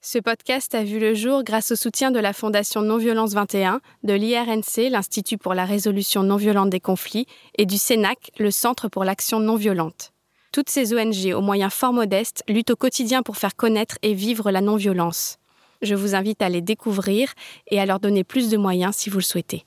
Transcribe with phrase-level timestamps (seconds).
[0.00, 4.12] Ce podcast a vu le jour grâce au soutien de la Fondation Non-Violence 21, de
[4.12, 9.02] l'IRNC, l'Institut pour la résolution non violente des conflits, et du CENAC, le Centre pour
[9.04, 10.12] l'action non violente.
[10.52, 14.52] Toutes ces ONG, aux moyens fort modestes, luttent au quotidien pour faire connaître et vivre
[14.52, 15.38] la non-violence.
[15.82, 17.32] Je vous invite à les découvrir
[17.66, 19.66] et à leur donner plus de moyens si vous le souhaitez.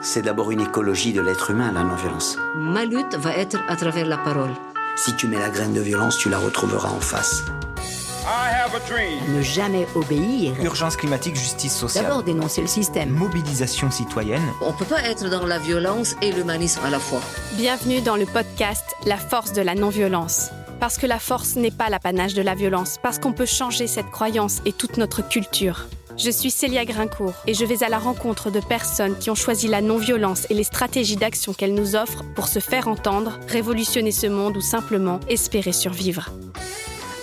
[0.00, 2.38] C'est d'abord une écologie de l'être humain, la non-violence.
[2.54, 4.54] Ma lutte va être à travers la parole.
[4.96, 7.42] Si tu mets la graine de violence, tu la retrouveras en face.
[9.28, 10.54] Ne jamais obéir.
[10.62, 12.04] Urgence climatique, justice sociale.
[12.04, 13.10] D'abord dénoncer le système.
[13.10, 14.42] Mobilisation citoyenne.
[14.60, 17.20] On ne peut pas être dans la violence et l'humanisme à la fois.
[17.54, 20.50] Bienvenue dans le podcast La force de la non-violence.
[20.78, 24.10] Parce que la force n'est pas l'apanage de la violence, parce qu'on peut changer cette
[24.10, 25.86] croyance et toute notre culture.
[26.16, 29.66] Je suis Célia Grincourt et je vais à la rencontre de personnes qui ont choisi
[29.66, 34.26] la non-violence et les stratégies d'action qu'elles nous offrent pour se faire entendre, révolutionner ce
[34.26, 36.30] monde ou simplement espérer survivre.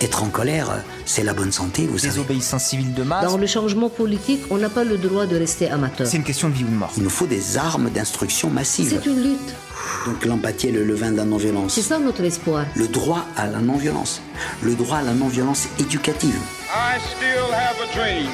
[0.00, 2.14] Être en colère, c'est la bonne santé, vous savez.
[2.14, 3.30] Désobéissance civile de masse.
[3.30, 6.06] Dans le changement politique, on n'a pas le droit de rester amateur.
[6.06, 6.90] C'est une question de vie ou de mort.
[6.96, 8.88] Il nous faut des armes d'instruction massive.
[8.88, 9.54] C'est une lutte.
[10.06, 11.74] Donc l'empathie est le levain de la non-violence.
[11.74, 12.64] C'est ça notre espoir.
[12.74, 14.22] Le droit à la non-violence.
[14.62, 16.38] Le droit à la non-violence éducative.
[16.72, 18.30] I still have a dream.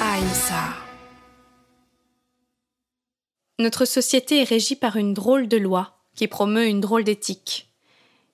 [0.00, 0.74] Ahimsa.
[3.58, 7.70] Notre société est régie par une drôle de loi qui promeut une drôle d'éthique.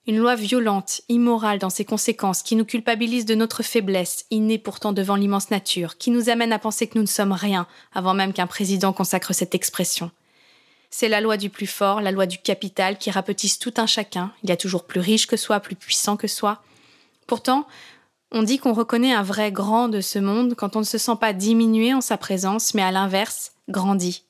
[0.05, 4.91] Une loi violente, immorale dans ses conséquences, qui nous culpabilise de notre faiblesse, innée pourtant
[4.91, 8.33] devant l'immense nature, qui nous amène à penser que nous ne sommes rien, avant même
[8.33, 10.11] qu'un président consacre cette expression.
[10.89, 14.33] C'est la loi du plus fort, la loi du capital, qui rapetisse tout un chacun.
[14.43, 16.61] Il y a toujours plus riche que soi, plus puissant que soi.
[17.25, 17.65] Pourtant,
[18.33, 21.15] on dit qu'on reconnaît un vrai grand de ce monde quand on ne se sent
[21.21, 24.25] pas diminué en sa présence, mais à l'inverse, grandi.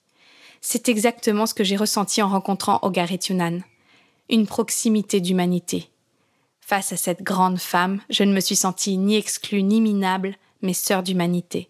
[0.61, 3.61] C'est exactement ce que j'ai ressenti en rencontrant Ogaret Yunan.
[4.29, 5.89] Une proximité d'humanité.
[6.59, 10.73] Face à cette grande femme, je ne me suis sentie ni exclue ni minable, mais
[10.73, 11.69] sœur d'humanité.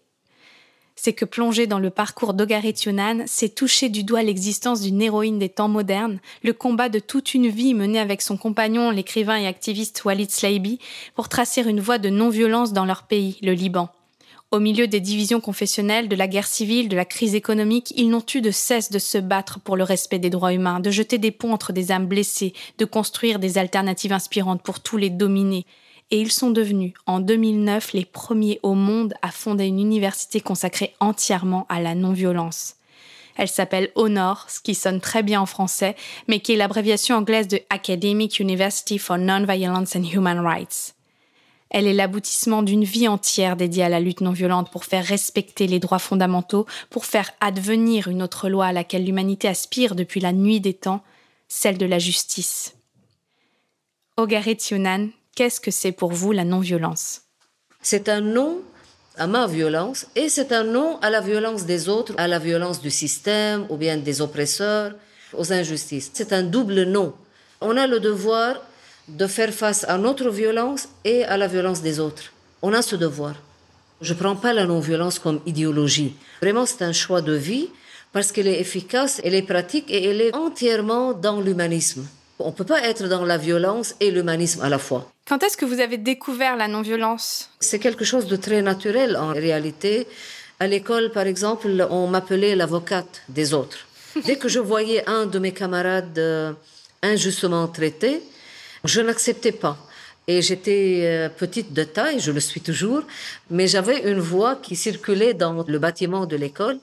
[0.96, 5.38] C'est que plonger dans le parcours d'Ogaret Yunan, c'est toucher du doigt l'existence d'une héroïne
[5.38, 9.46] des temps modernes, le combat de toute une vie menée avec son compagnon, l'écrivain et
[9.46, 10.78] activiste Walid Slaibi,
[11.14, 13.88] pour tracer une voie de non-violence dans leur pays, le Liban.
[14.54, 18.24] Au milieu des divisions confessionnelles, de la guerre civile, de la crise économique, ils n'ont
[18.32, 21.32] eu de cesse de se battre pour le respect des droits humains, de jeter des
[21.32, 25.66] ponts entre des âmes blessées, de construire des alternatives inspirantes pour tous les dominés.
[26.14, 30.94] Et ils sont devenus, en 2009, les premiers au monde à fonder une université consacrée
[31.00, 32.76] entièrement à la non-violence.
[33.34, 35.96] Elle s'appelle Honor, ce qui sonne très bien en français,
[36.28, 40.94] mais qui est l'abréviation anglaise de Academic University for Non-Violence and Human Rights.
[41.68, 45.66] Elle est l'aboutissement d'une vie entière dédiée à la lutte non violente pour faire respecter
[45.66, 50.32] les droits fondamentaux, pour faire advenir une autre loi à laquelle l'humanité aspire depuis la
[50.32, 51.02] nuit des temps,
[51.48, 52.76] celle de la justice.
[54.16, 54.58] Ogaret
[55.34, 57.22] qu'est-ce que c'est pour vous la non-violence?
[57.82, 58.62] C'est un non
[59.16, 62.80] à ma violence et c'est un non à la violence des autres, à la violence
[62.80, 64.94] du système ou bien des oppresseurs,
[65.36, 66.10] aux injustices.
[66.14, 67.14] C'est un double non.
[67.60, 68.60] On a le devoir
[69.08, 72.32] de faire face à notre violence et à la violence des autres.
[72.62, 73.34] On a ce devoir.
[74.00, 76.16] Je ne prends pas la non-violence comme idéologie.
[76.40, 77.68] Vraiment, c'est un choix de vie
[78.12, 82.06] parce qu'elle est efficace, elle est pratique et elle est entièrement dans l'humanisme.
[82.38, 85.10] On ne peut pas être dans la violence et l'humanisme à la fois.
[85.26, 87.50] Quand est-ce que vous avez découvert la non-violence?
[87.60, 90.06] C'est quelque chose de très naturel en réalité.
[90.58, 93.86] À l'école, par exemple, on m'appelait l'avocate des autres.
[94.24, 96.52] Dès que je voyais un de mes camarades euh,
[97.02, 98.20] injustement traité,
[98.84, 99.76] je n'acceptais pas.
[100.26, 103.02] Et j'étais euh, petite de taille, je le suis toujours,
[103.50, 106.78] mais j'avais une voix qui circulait dans le bâtiment de l'école.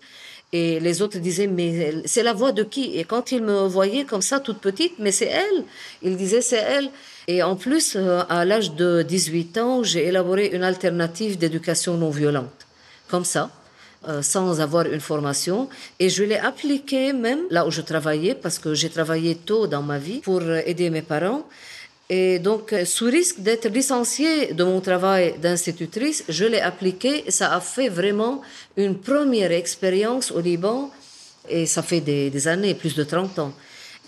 [0.54, 2.98] Et les autres disaient, mais c'est la voix de qui?
[2.98, 5.64] Et quand ils me voyaient comme ça, toute petite, mais c'est elle.
[6.02, 6.90] Ils disaient, c'est elle.
[7.28, 12.10] Et en plus, euh, à l'âge de 18 ans, j'ai élaboré une alternative d'éducation non
[12.10, 12.68] violente.
[13.08, 13.50] Comme ça,
[14.10, 15.70] euh, sans avoir une formation.
[16.00, 19.84] Et je l'ai appliquée même là où je travaillais, parce que j'ai travaillé tôt dans
[19.84, 21.48] ma vie pour aider mes parents.
[22.14, 27.24] Et donc, sous risque d'être licenciée de mon travail d'institutrice, je l'ai appliqué.
[27.30, 28.42] Ça a fait vraiment
[28.76, 30.92] une première expérience au Liban.
[31.48, 33.54] Et ça fait des, des, années, plus de 30 ans.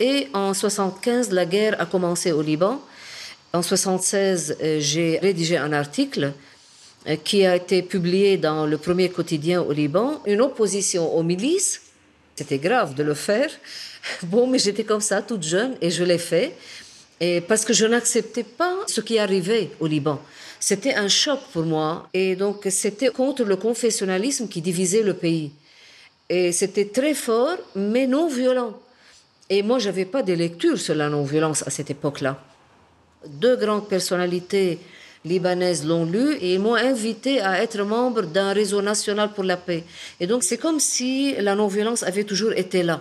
[0.01, 2.81] Et en 75, la guerre a commencé au Liban.
[3.53, 6.33] En 76, j'ai rédigé un article
[7.23, 11.81] qui a été publié dans le premier quotidien au Liban, une opposition aux milices.
[12.35, 13.49] C'était grave de le faire.
[14.23, 16.57] Bon, mais j'étais comme ça, toute jeune, et je l'ai fait.
[17.25, 20.19] Et parce que je n'acceptais pas ce qui arrivait au Liban.
[20.59, 22.09] C'était un choc pour moi.
[22.13, 25.51] Et donc, c'était contre le confessionnalisme qui divisait le pays.
[26.27, 28.73] Et c'était très fort, mais non violent.
[29.49, 32.43] Et moi, je n'avais pas de lecture sur la non-violence à cette époque-là.
[33.25, 34.79] Deux grandes personnalités
[35.23, 39.55] libanaises l'ont lu et ils m'ont invité à être membre d'un réseau national pour la
[39.55, 39.85] paix.
[40.19, 42.99] Et donc c'est comme si la non-violence avait toujours été là,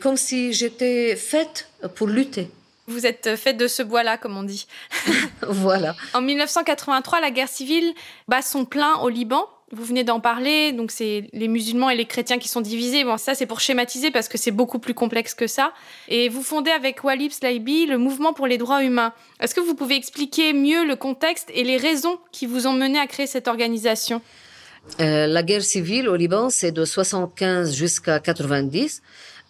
[0.00, 2.46] comme si j'étais faite pour lutter.
[2.86, 4.66] Vous êtes faite de ce bois-là, comme on dit.
[5.48, 5.94] voilà.
[6.12, 7.94] En 1983, la guerre civile
[8.28, 9.46] bat son plein au Liban.
[9.72, 13.02] Vous venez d'en parler, donc c'est les musulmans et les chrétiens qui sont divisés.
[13.02, 15.72] Bon, ça c'est pour schématiser parce que c'est beaucoup plus complexe que ça.
[16.08, 19.12] Et vous fondez avec Walid Slaibi le mouvement pour les droits humains.
[19.40, 22.98] Est-ce que vous pouvez expliquer mieux le contexte et les raisons qui vous ont mené
[23.00, 24.20] à créer cette organisation?
[25.00, 29.02] Euh, La guerre civile au Liban, c'est de 75 jusqu'à 90.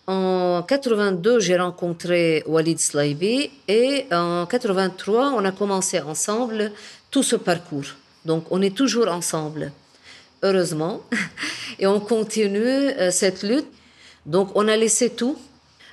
[0.07, 6.73] En 82, j'ai rencontré Walid Slaibi et en 83, on a commencé ensemble
[7.11, 7.87] tout ce parcours.
[8.27, 9.73] Donc, on est toujours ensemble,
[10.43, 11.01] heureusement,
[11.79, 13.67] et on continue euh, cette lutte.
[14.27, 15.39] Donc, on a laissé tout,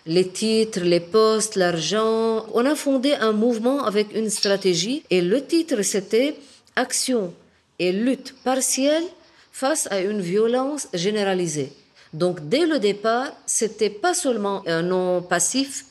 [0.05, 2.45] les titres, les postes, l'argent.
[2.53, 6.35] On a fondé un mouvement avec une stratégie et le titre, c'était
[6.75, 7.33] Action
[7.79, 9.03] et lutte partielle
[9.51, 11.71] face à une violence généralisée.
[12.13, 15.85] Donc dès le départ, c'était pas seulement un non passif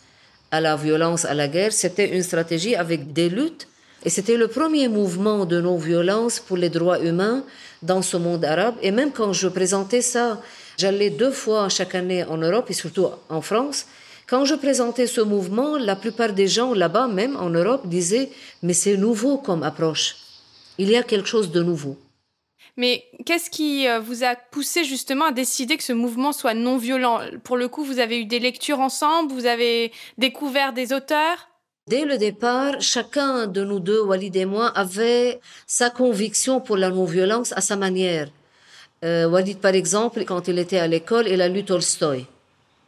[0.51, 3.69] à la violence, à la guerre, c'était une stratégie avec des luttes.
[4.05, 7.45] Et c'était le premier mouvement de non-violence pour les droits humains
[7.83, 8.75] dans ce monde arabe.
[8.83, 10.41] Et même quand je présentais ça,
[10.79, 13.87] j'allais deux fois chaque année en Europe et surtout en France.
[14.27, 18.31] Quand je présentais ce mouvement, la plupart des gens là-bas, même en Europe, disaient,
[18.63, 20.17] mais c'est nouveau comme approche.
[20.79, 21.99] Il y a quelque chose de nouveau.
[22.77, 26.77] Mais qu'est-ce qui euh, vous a poussé justement à décider que ce mouvement soit non
[26.77, 27.21] violent?
[27.45, 31.49] Pour le coup, vous avez eu des lectures ensemble, vous avez découvert des auteurs?
[31.89, 36.91] Dès le départ, chacun de nous deux, Walid et moi, avait sa conviction pour la
[36.91, 38.29] non-violence à sa manière.
[39.05, 42.27] Euh, Walid, par exemple, quand il était à l'école, il a lu Tolstoï.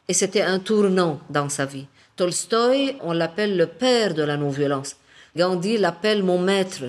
[0.08, 1.86] Et c'était un tournant dans sa vie.
[2.16, 4.96] Tolstoï, on l'appelle le père de la non-violence.
[5.36, 6.84] Gandhi l'appelle mon maître.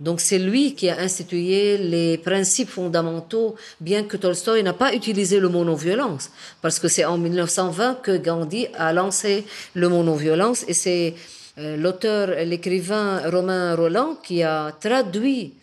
[0.00, 5.40] Donc c'est lui qui a institué les principes fondamentaux, bien que Tolstoï n'a pas utilisé
[5.40, 6.30] le mot non-violence,
[6.62, 11.14] parce que c'est en 1920 que Gandhi a lancé le mot non-violence, et c'est
[11.58, 15.54] euh, l'auteur, l'écrivain Romain Roland qui a traduit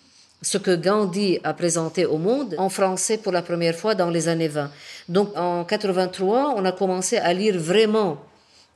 [0.42, 4.28] ce que Gandhi a présenté au monde en français pour la première fois dans les
[4.28, 4.70] années 20.
[5.08, 8.18] Donc en 83, on a commencé à lire vraiment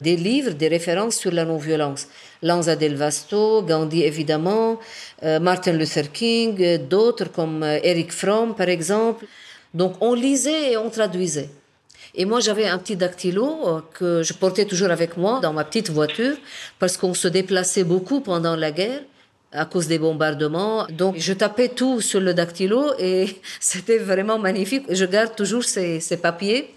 [0.02, 2.08] des livres, des références sur la non-violence.
[2.42, 4.80] Lanza del Vasto, Gandhi évidemment,
[5.24, 9.26] euh, Martin Luther King, euh, d'autres comme euh, Eric Fromm par exemple.
[9.74, 11.50] Donc on lisait et on traduisait.
[12.16, 15.90] Et moi j'avais un petit dactylo que je portais toujours avec moi dans ma petite
[15.90, 16.36] voiture
[16.80, 19.02] parce qu'on se déplaçait beaucoup pendant la guerre
[19.52, 20.88] à cause des bombardements.
[20.90, 23.28] Donc je tapais tout sur le dactylo et
[23.60, 24.86] c'était vraiment magnifique.
[24.90, 26.74] Je garde toujours ces, ces papiers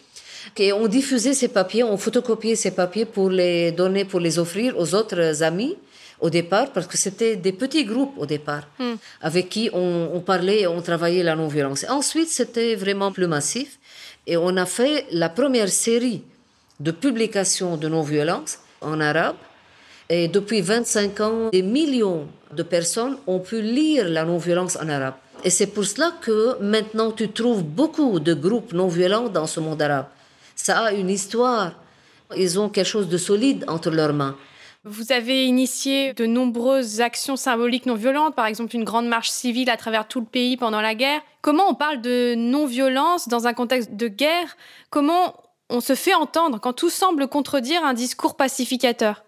[0.58, 4.78] et on diffusait ces papiers, on photocopiait ces papiers pour les donner, pour les offrir
[4.78, 5.76] aux autres amis
[6.22, 8.94] au départ, parce que c'était des petits groupes au départ, hmm.
[9.20, 11.84] avec qui on, parlait et on travaillait la non-violence.
[11.88, 13.78] Ensuite, c'était vraiment plus massif,
[14.26, 16.22] et on a fait la première série
[16.78, 19.34] de publications de non-violence en arabe.
[20.08, 25.14] Et depuis 25 ans, des millions de personnes ont pu lire la non-violence en arabe.
[25.42, 29.82] Et c'est pour cela que maintenant tu trouves beaucoup de groupes non-violents dans ce monde
[29.82, 30.06] arabe.
[30.62, 31.72] Ça a une histoire.
[32.36, 34.36] Ils ont quelque chose de solide entre leurs mains.
[34.84, 39.70] Vous avez initié de nombreuses actions symboliques non violentes, par exemple une grande marche civile
[39.70, 41.20] à travers tout le pays pendant la guerre.
[41.40, 44.56] Comment on parle de non-violence dans un contexte de guerre?
[44.90, 45.34] Comment
[45.68, 49.24] on se fait entendre quand tout semble contredire un discours pacificateur?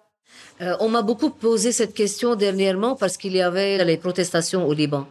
[0.61, 4.73] Euh, On m'a beaucoup posé cette question dernièrement parce qu'il y avait les protestations au
[4.73, 5.09] Liban.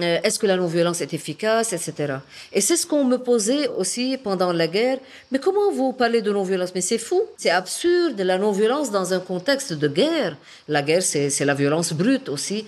[0.00, 2.14] Euh, est-ce que la non-violence est efficace, etc.
[2.52, 4.98] Et c'est ce qu'on me posait aussi pendant la guerre.
[5.30, 6.72] Mais comment vous parlez de non-violence?
[6.74, 10.36] Mais c'est fou, c'est absurde, la non-violence dans un contexte de guerre.
[10.66, 12.64] La guerre, c'est la violence brute aussi.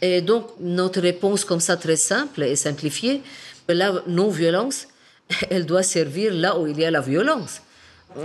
[0.00, 3.20] Et donc, notre réponse comme ça, très simple et simplifiée,
[3.68, 4.86] la non-violence,
[5.50, 7.60] elle doit servir là où il y a la violence.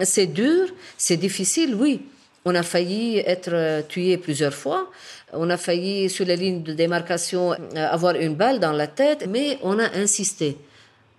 [0.03, 2.01] C'est dur, c'est difficile, oui.
[2.47, 4.91] On a failli être tué plusieurs fois.
[5.33, 9.25] On a failli, sur la ligne de démarcation, euh, avoir une balle dans la tête,
[9.27, 10.55] mais on a insisté.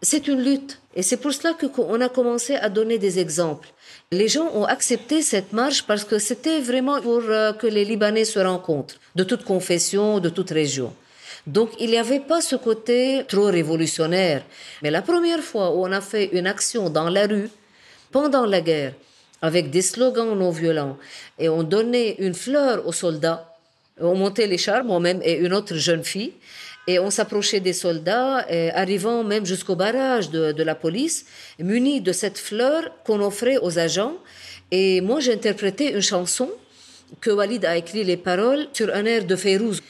[0.00, 0.80] C'est une lutte.
[0.95, 3.68] Et c'est pour cela qu'on a commencé à donner des exemples.
[4.12, 8.25] Les gens ont accepté cette marche parce que c'était vraiment pour euh, que les Libanais
[8.25, 10.95] se rencontrent, de toute confession, de toute région.
[11.47, 14.42] Donc il n'y avait pas ce côté trop révolutionnaire.
[14.83, 17.50] Mais la première fois où on a fait une action dans la rue,
[18.12, 18.92] pendant la guerre,
[19.43, 20.97] avec des slogans non violents,
[21.38, 23.52] et on donnait une fleur aux soldats,
[24.00, 26.33] on montait les chars, moi-même et une autre jeune fille,
[26.87, 31.26] et on s'approchait des soldats, arrivant même jusqu'au barrage de, la police,
[31.59, 34.16] munis de cette fleur qu'on offrait aux agents.
[34.71, 36.50] Et moi, j'interprétais une chanson
[37.21, 39.81] que Walid a écrit les paroles sur un air de Fayrouz.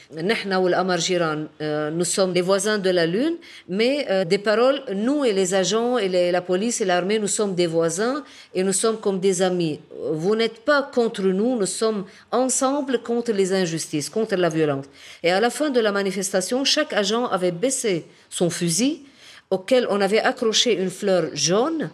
[1.61, 3.35] Euh, nous sommes les voisins de la Lune,
[3.67, 7.55] mais euh, des paroles, nous et les agents et la police et l'armée, nous sommes
[7.55, 9.79] des voisins et nous sommes comme des amis.
[10.11, 14.85] Vous n'êtes pas contre nous, nous sommes ensemble contre les injustices, contre la violence.
[15.23, 19.01] Et à la fin de la manifestation, chaque agent avait baissé son fusil
[19.49, 21.89] auquel on avait accroché une fleur jaune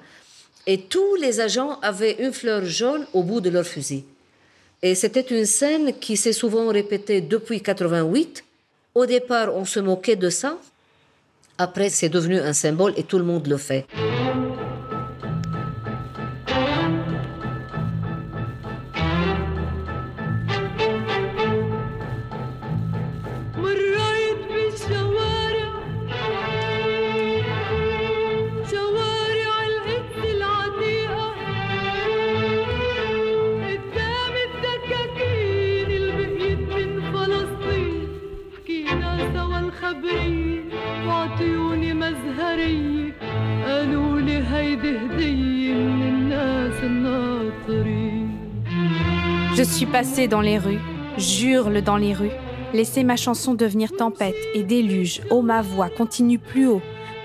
[0.66, 4.06] et tous les agents avaient une fleur jaune au bout de leur fusil.
[4.86, 8.44] Et c'était une scène qui s'est souvent répétée depuis 88.
[8.96, 10.58] Au départ, on se moquait de ça.
[11.58, 13.86] Après, c'est devenu un symbole et tout le monde le fait.
[49.74, 50.80] Suis passé dans les rues,
[51.18, 52.30] jure-le dans les rues.
[52.74, 55.22] Laissez ma chanson devenir tempête et déluge.
[55.32, 56.82] Oh, ma voix continue plus haut.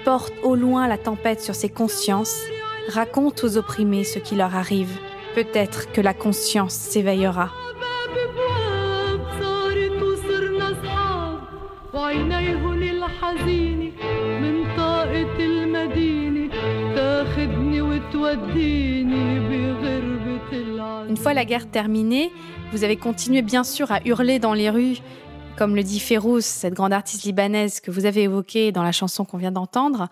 [0.06, 2.40] Porte au loin la tempête sur ses consciences.
[2.88, 4.98] Raconte aux opprimés ce qui leur arrive.
[5.34, 7.50] Peut-être que la conscience s'éveillera.
[21.18, 22.30] Fois la guerre terminée,
[22.72, 24.98] vous avez continué bien sûr à hurler dans les rues,
[25.56, 29.24] comme le dit Férouz, cette grande artiste libanaise que vous avez évoquée dans la chanson
[29.24, 30.08] qu'on vient d'entendre.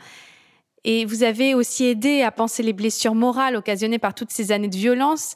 [0.84, 4.68] Et vous avez aussi aidé à penser les blessures morales occasionnées par toutes ces années
[4.68, 5.34] de violence.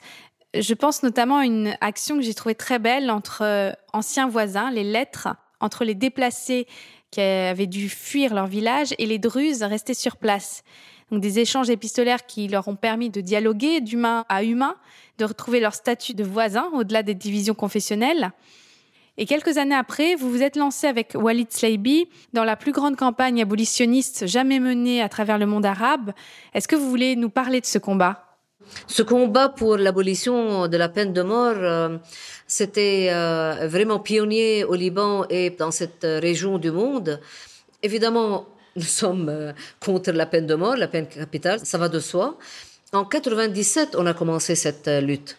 [0.58, 4.72] Je pense notamment à une action que j'ai trouvée très belle entre euh, anciens voisins,
[4.72, 5.28] les lettres,
[5.60, 6.66] entre les déplacés
[7.12, 10.64] qui avaient dû fuir leur village et les druzes restés sur place.
[11.10, 14.76] Donc des échanges épistolaires qui leur ont permis de dialoguer d'humain à humain,
[15.18, 18.32] de retrouver leur statut de voisin au-delà des divisions confessionnelles.
[19.18, 22.96] Et quelques années après, vous vous êtes lancé avec Walid Sleibi dans la plus grande
[22.96, 26.12] campagne abolitionniste jamais menée à travers le monde arabe.
[26.54, 28.24] Est-ce que vous voulez nous parler de ce combat?
[28.86, 31.98] Ce combat pour l'abolition de la peine de mort, euh,
[32.46, 37.20] c'était euh, vraiment pionnier au Liban et dans cette région du monde.
[37.82, 38.46] Évidemment,
[38.80, 39.52] nous sommes euh,
[39.84, 42.36] contre la peine de mort, la peine capitale, ça va de soi.
[42.92, 45.36] En 97, on a commencé cette euh, lutte.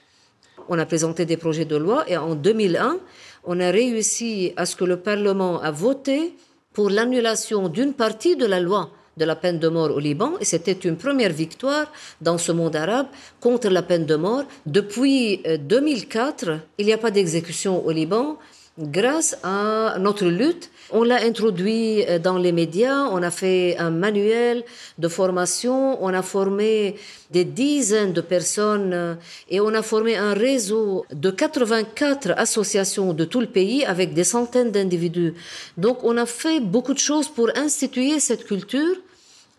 [0.69, 2.98] On a présenté des projets de loi et en 2001,
[3.45, 6.36] on a réussi à ce que le Parlement a voté
[6.71, 10.45] pour l'annulation d'une partie de la loi de la peine de mort au Liban et
[10.45, 13.07] c'était une première victoire dans ce monde arabe
[13.41, 14.43] contre la peine de mort.
[14.67, 18.38] Depuis 2004, euh, il n'y a pas d'exécution au Liban
[18.78, 23.92] grâce à notre lutte on l'a introduit euh, dans les médias, on a fait un
[23.92, 24.63] manuel
[24.98, 26.98] de formation, on a formé
[27.32, 29.16] des dizaines de personnes euh,
[29.50, 34.25] et on a formé un réseau de 84 associations de tout le pays avec des
[34.25, 35.34] centaines d'individus.
[35.78, 38.98] Donc on a fait beaucoup de choses pour instituer cette culture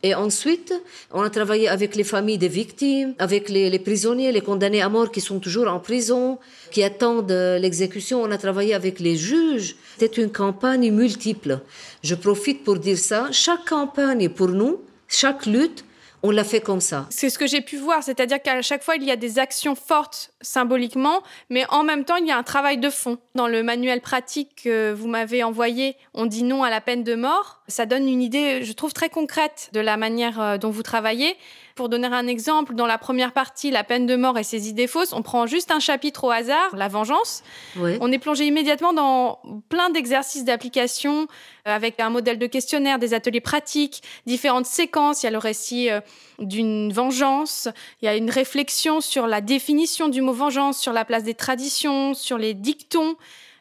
[0.02, 0.74] et ensuite,
[1.12, 5.12] on a travaillé avec les familles des victimes, avec les, prisonniers, les condamnés à mort
[5.12, 6.38] qui sont toujours en prison,
[6.72, 8.20] qui attendent l'exécution.
[8.20, 9.76] On a travaillé avec les juges.
[9.98, 11.60] C'est une campagne multiple.
[12.02, 13.28] Je profite pour dire ça.
[13.30, 15.84] Chaque campagne pour nous, chaque lutte,
[16.22, 17.06] on l'a fait comme ça.
[17.10, 19.74] C'est ce que j'ai pu voir, c'est-à-dire qu'à chaque fois, il y a des actions
[19.74, 23.18] fortes symboliquement, mais en même temps, il y a un travail de fond.
[23.34, 27.14] Dans le manuel pratique que vous m'avez envoyé, on dit non à la peine de
[27.14, 27.62] mort.
[27.66, 31.36] Ça donne une idée, je trouve, très concrète de la manière euh, dont vous travaillez.
[31.74, 34.86] Pour donner un exemple, dans la première partie, la peine de mort et ses idées
[34.86, 37.42] fausses, on prend juste un chapitre au hasard, la vengeance.
[37.76, 41.26] On est plongé immédiatement dans plein d'exercices d'application
[41.66, 45.22] euh, avec un modèle de questionnaire, des ateliers pratiques, différentes séquences.
[45.22, 46.00] Il y a le récit euh,
[46.38, 47.68] d'une vengeance,
[48.00, 51.34] il y a une réflexion sur la définition du mot vengeance, sur la place des
[51.34, 53.16] traditions, sur les dictons.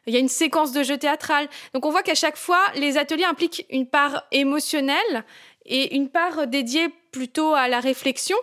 [0.07, 1.47] Il y a une séquence de jeu théâtral.
[1.73, 5.23] Donc on voit qu'à chaque fois, les ateliers impliquent une part émotionnelle
[5.71, 8.37] et une part dédiée plutôt à la réflexion.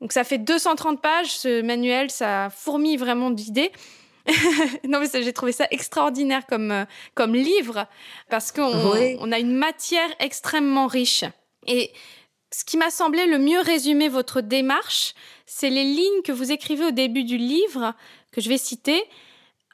[0.00, 3.72] Donc ça fait 230 pages, ce manuel, ça fourmille vraiment d'idées.
[4.84, 7.88] non mais j'ai trouvé ça extraordinaire comme, euh, comme livre
[8.30, 11.24] parce qu'on on a une matière extrêmement riche.
[11.66, 11.92] Et
[12.52, 15.14] ce qui m'a semblé le mieux résumer votre démarche,
[15.46, 17.94] c'est les lignes que vous écrivez au début du livre,
[18.30, 19.02] que je vais citer.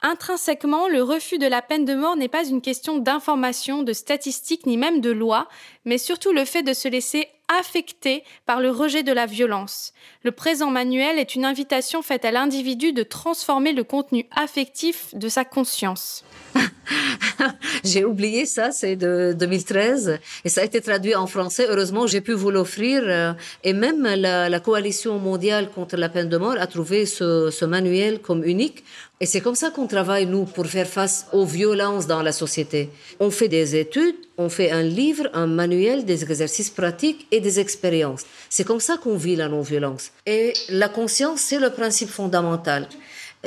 [0.01, 4.65] Intrinsèquement, le refus de la peine de mort n'est pas une question d'information, de statistiques,
[4.65, 5.49] ni même de loi,
[5.83, 9.93] mais surtout le fait de se laisser affecter par le rejet de la violence.
[10.23, 15.27] Le présent manuel est une invitation faite à l'individu de transformer le contenu affectif de
[15.27, 16.23] sa conscience.
[17.83, 21.65] j'ai oublié ça, c'est de 2013 et ça a été traduit en français.
[21.69, 26.37] Heureusement, j'ai pu vous l'offrir euh, et même la, coalition mondiale contre la peine de
[26.37, 28.83] mort a trouvé ce, ce manuel comme unique.
[29.21, 32.89] Et c'est comme ça qu'on travaille, nous, pour faire face aux violences dans la société.
[33.19, 37.59] On fait des études, on fait un livre, un manuel, des exercices pratiques et des
[37.59, 38.23] expériences.
[38.49, 40.11] C'est comme ça qu'on vit la non-violence.
[40.25, 42.87] Et la conscience, c'est le principe fondamental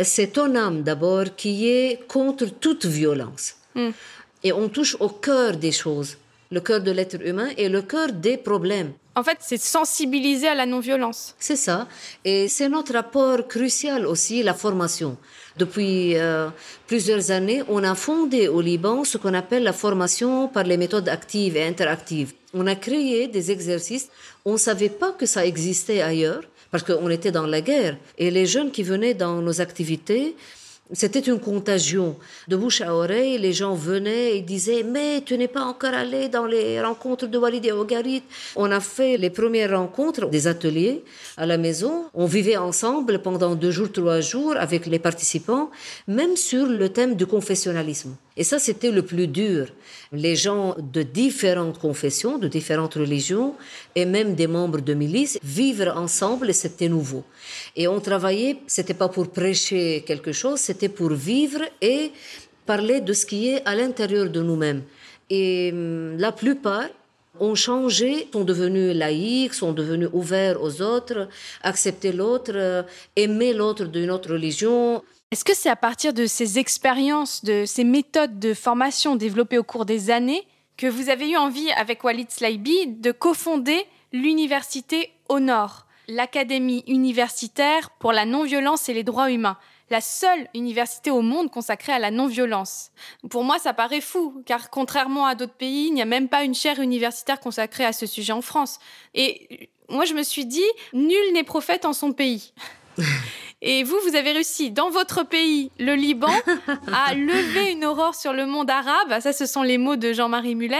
[0.00, 3.54] c'est ton âme d'abord qui est contre toute violence.
[3.74, 3.90] Hmm.
[4.42, 6.16] Et on touche au cœur des choses,
[6.50, 8.92] le cœur de l'être humain et le cœur des problèmes.
[9.14, 11.34] En fait, c'est sensibiliser à la non-violence.
[11.38, 11.86] C'est ça.
[12.24, 15.18] Et c'est notre apport crucial aussi, la formation.
[15.58, 16.48] Depuis euh,
[16.86, 21.08] plusieurs années, on a fondé au Liban ce qu'on appelle la formation par les méthodes
[21.08, 22.32] actives et interactives.
[22.54, 24.08] On a créé des exercices.
[24.44, 27.96] On ne savait pas que ça existait ailleurs parce qu'on était dans la guerre.
[28.18, 30.34] Et les jeunes qui venaient dans nos activités,
[30.92, 32.16] c'était une contagion.
[32.48, 36.28] De bouche à oreille, les gens venaient et disaient Mais tu n'es pas encore allé
[36.28, 38.22] dans les rencontres de Walid et Ogarit.
[38.56, 41.02] On a fait les premières rencontres, des ateliers
[41.36, 42.04] à la maison.
[42.14, 45.70] On vivait ensemble pendant deux jours, trois jours avec les participants,
[46.06, 48.14] même sur le thème du confessionnalisme.
[48.36, 49.66] Et ça, c'était le plus dur.
[50.12, 53.54] Les gens de différentes confessions, de différentes religions,
[53.94, 57.24] et même des membres de milices, vivre ensemble, c'était nouveau.
[57.76, 62.12] Et on travaillait, c'était pas pour prêcher quelque chose, c'était pour vivre et
[62.64, 64.82] parler de ce qui est à l'intérieur de nous-mêmes.
[65.28, 66.88] Et hum, la plupart
[67.40, 71.28] ont changé, sont devenus laïcs, sont devenus ouverts aux autres,
[71.62, 72.82] accepter l'autre, euh,
[73.16, 75.02] aimer l'autre d'une autre religion.
[75.32, 79.62] Est-ce que c'est à partir de ces expériences, de ces méthodes de formation développées au
[79.62, 80.46] cours des années,
[80.76, 87.88] que vous avez eu envie, avec Walid Slaibi, de cofonder l'université au Nord, l'Académie universitaire
[87.98, 89.56] pour la non-violence et les droits humains,
[89.88, 92.90] la seule université au monde consacrée à la non-violence?
[93.30, 96.44] Pour moi, ça paraît fou, car contrairement à d'autres pays, il n'y a même pas
[96.44, 98.80] une chaire universitaire consacrée à ce sujet en France.
[99.14, 100.60] Et moi, je me suis dit,
[100.92, 102.52] nul n'est prophète en son pays.
[103.64, 106.26] Et vous, vous avez réussi dans votre pays, le Liban,
[106.92, 109.20] à lever une aurore sur le monde arabe.
[109.20, 110.78] Ça, ce sont les mots de Jean-Marie Muller,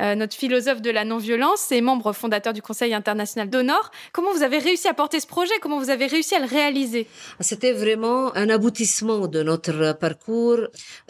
[0.00, 3.90] euh, notre philosophe de la non-violence et membre fondateur du Conseil international d'honneur.
[4.12, 5.52] Comment vous avez réussi à porter ce projet?
[5.60, 7.06] Comment vous avez réussi à le réaliser?
[7.40, 10.60] C'était vraiment un aboutissement de notre parcours.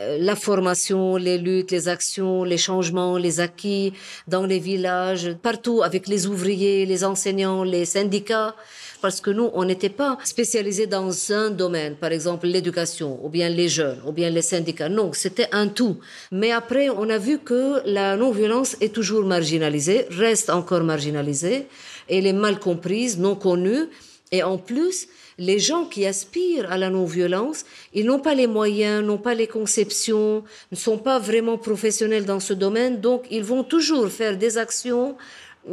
[0.00, 3.92] Euh, la formation, les luttes, les actions, les changements, les acquis
[4.26, 8.56] dans les villages, partout avec les ouvriers, les enseignants, les syndicats
[9.04, 13.48] parce que nous, on n'était pas spécialisés dans un domaine, par exemple l'éducation, ou bien
[13.48, 14.88] les jeunes, ou bien les syndicats.
[14.88, 15.98] Non, c'était un tout.
[16.30, 21.66] Mais après, on a vu que la non-violence est toujours marginalisée, reste encore marginalisée,
[22.08, 23.88] elle est mal comprise, non connue,
[24.32, 29.04] et en plus, les gens qui aspirent à la non-violence, ils n'ont pas les moyens,
[29.04, 33.64] n'ont pas les conceptions, ne sont pas vraiment professionnels dans ce domaine, donc ils vont
[33.64, 35.16] toujours faire des actions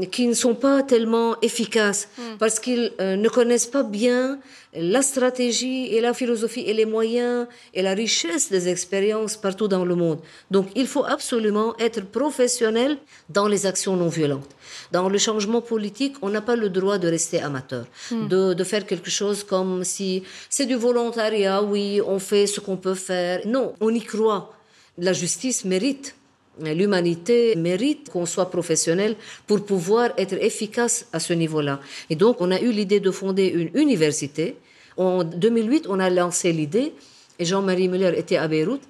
[0.10, 2.38] qui ne sont pas tellement efficaces hmm.
[2.40, 4.40] parce qu'ils euh, ne connaissent pas bien
[4.74, 9.84] la stratégie et la philosophie et les moyens et la richesse des expériences partout dans
[9.84, 10.20] le monde.
[10.50, 12.98] Donc il faut absolument être professionnel
[13.30, 14.50] dans les actions non violentes.
[14.94, 18.28] Dans le changement politique, on n'a pas le droit de rester amateur, hmm.
[18.30, 22.78] de, de faire quelque chose comme si c'est du volontariat, oui, on fait ce qu'on
[22.78, 23.42] peut faire.
[23.46, 24.54] Non, on y croit.
[24.98, 26.16] La justice mérite
[26.60, 29.16] L'humanité mérite qu'on soit professionnel
[29.48, 31.80] pour pouvoir être efficace à ce niveau-là.
[32.10, 34.56] Et donc, on a eu l'idée de fonder une université.
[34.98, 36.94] En 2008, on a lancé l'idée
[37.40, 38.82] et Jean-Marie Muller était à Beyrouth.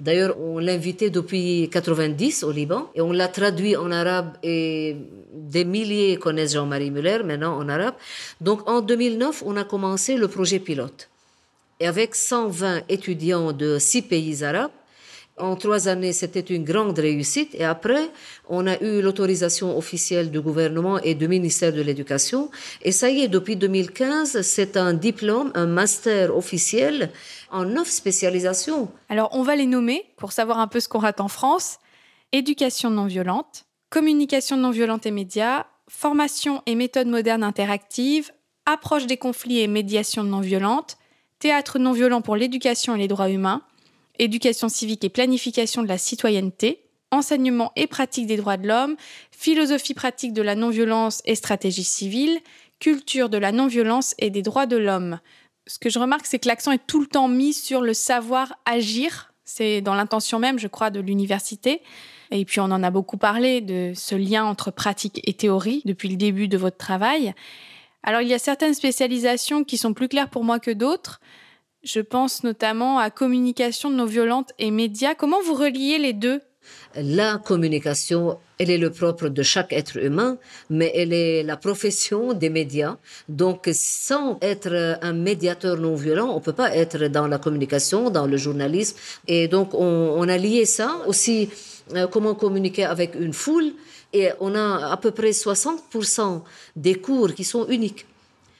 [0.00, 4.96] D'ailleurs, on l'invitait depuis 90 au Liban et on l'a traduit en arabe et
[5.34, 7.94] des milliers connaissent Jean-Marie Muller maintenant en arabe.
[8.40, 11.10] Donc, en 2009, on a commencé le projet pilote.
[11.80, 14.70] Et avec 120 étudiants de six pays arabes,
[15.40, 17.54] en trois années, c'était une grande réussite.
[17.54, 18.10] Et après,
[18.48, 22.50] on a eu l'autorisation officielle du gouvernement et du ministère de l'Éducation.
[22.82, 27.10] Et ça y est, depuis 2015, c'est un diplôme, un master officiel
[27.50, 28.88] en neuf spécialisations.
[29.08, 31.78] Alors, on va les nommer pour savoir un peu ce qu'on rate en France.
[32.32, 38.30] Éducation non violente, communication non violente et médias, formation et méthodes modernes interactives,
[38.66, 40.96] approche des conflits et médiation non violente,
[41.40, 43.62] théâtre non violent pour l'éducation et les droits humains,
[44.20, 48.96] éducation civique et planification de la citoyenneté, enseignement et pratique des droits de l'homme,
[49.32, 52.38] philosophie pratique de la non-violence et stratégie civile,
[52.78, 55.18] culture de la non-violence et des droits de l'homme.
[55.66, 58.54] ce que je remarque, c'est que l'accent est tout le temps mis sur le savoir
[58.64, 59.32] agir.
[59.44, 61.82] C'est dans l'intention même, je crois, de l'université.
[62.30, 66.08] Et puis, on en a beaucoup parlé de ce lien entre pratique et théorie depuis
[66.08, 67.34] le début de votre travail.
[68.02, 71.20] Alors, il y a certaines spécialisations qui sont plus claires pour moi que d'autres.
[71.82, 75.14] Je pense notamment à communication non violente et médias.
[75.14, 76.40] Comment vous reliez les deux?
[76.94, 80.36] La communication, elle est le propre de chaque être humain,
[80.68, 82.98] mais elle est la profession des médias.
[83.30, 88.26] Donc, sans être un médiateur non violent, on peut pas être dans la communication, dans
[88.26, 88.96] le journalisme.
[89.26, 91.48] Et donc, on, on a lié ça aussi,
[91.94, 93.72] euh, comment communiquer avec une foule.
[94.12, 96.42] Et on a à peu près 60%
[96.76, 98.04] des cours qui sont uniques.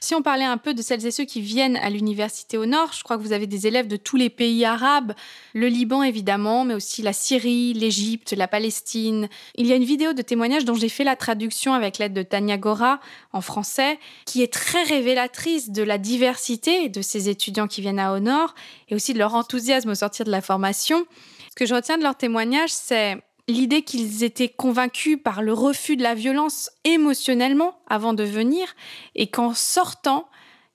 [0.03, 2.91] Si on parlait un peu de celles et ceux qui viennent à l'université au nord,
[2.91, 5.13] je crois que vous avez des élèves de tous les pays arabes,
[5.53, 9.29] le Liban évidemment, mais aussi la Syrie, l'Égypte, la Palestine.
[9.55, 12.23] Il y a une vidéo de témoignage dont j'ai fait la traduction avec l'aide de
[12.23, 12.99] Tania Gora
[13.31, 18.13] en français, qui est très révélatrice de la diversité de ces étudiants qui viennent à
[18.13, 18.55] au nord
[18.89, 21.05] et aussi de leur enthousiasme au sortir de la formation.
[21.51, 25.95] Ce que je retiens de leur témoignage, c'est l'idée qu'ils étaient convaincus par le refus
[25.95, 28.67] de la violence émotionnellement avant de venir
[29.15, 30.27] et qu'en sortant,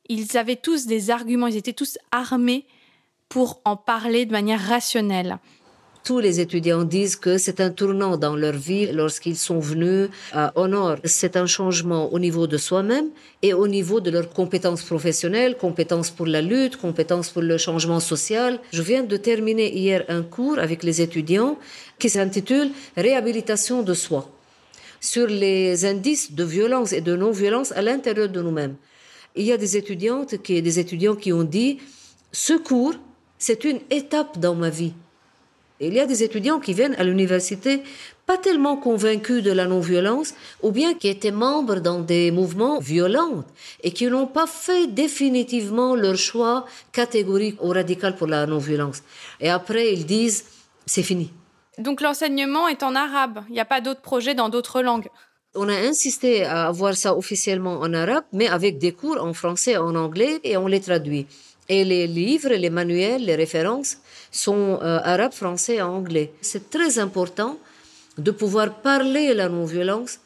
[0.08, 2.66] ils avaient tous des arguments, ils étaient tous armés
[3.28, 5.38] pour en parler de manière rationnelle
[6.06, 10.52] tous les étudiants disent que c'est un tournant dans leur vie lorsqu'ils sont venus à
[10.54, 10.98] Honor.
[11.02, 13.08] C'est un changement au niveau de soi-même
[13.42, 17.98] et au niveau de leurs compétences professionnelles, compétences pour la lutte, compétences pour le changement
[17.98, 18.60] social.
[18.72, 21.58] Je viens de terminer hier un cours avec les étudiants
[21.98, 24.30] qui s'intitule Réhabilitation de soi
[25.00, 28.76] sur les indices de violence et de non-violence à l'intérieur de nous-mêmes.
[29.34, 31.78] Il y a des étudiantes des étudiants qui ont dit,
[32.30, 32.94] ce cours,
[33.38, 34.92] c'est une étape dans ma vie.
[35.80, 37.82] Il y a des étudiants qui viennent à l'université
[38.24, 43.44] pas tellement convaincus de la non-violence, ou bien qui étaient membres dans des mouvements violents
[43.84, 49.02] et qui n'ont pas fait définitivement leur choix catégorique ou radical pour la non-violence.
[49.40, 50.44] Et après, ils disent,
[50.86, 51.32] c'est fini.
[51.78, 55.08] Donc l'enseignement est en arabe, il n'y a pas d'autres projets dans d'autres langues
[55.56, 59.76] on a insisté à avoir ça officiellement en arabe, mais avec des cours en français
[59.76, 61.26] en anglais, et on les traduit.
[61.68, 63.98] Et les livres, les manuels, les références
[64.30, 66.32] sont euh, arabes, français et anglais.
[66.40, 67.58] C'est très important
[68.18, 70.20] de pouvoir parler la non-violence